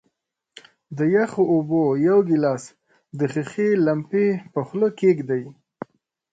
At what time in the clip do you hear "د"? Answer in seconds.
0.97-0.99, 3.19-3.21